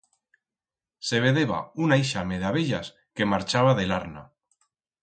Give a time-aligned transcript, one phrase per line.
[1.09, 4.27] Se vedeba una ixame de abellas que marchaba de l'arna.